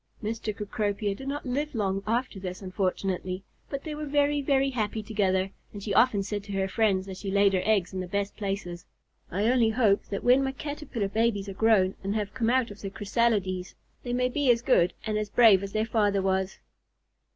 [0.23, 0.45] Mr.
[0.51, 5.51] Cecropia did not live long after this, unfortunately, but they were very, very happy together,
[5.71, 8.35] and she often said to her friends, as she laid her eggs in the best
[8.35, 8.83] places,
[9.29, 12.81] "I only hope that when my Caterpillar babies are grown and have come out of
[12.81, 16.57] their chrysalides, they may be as good and as brave as their father was."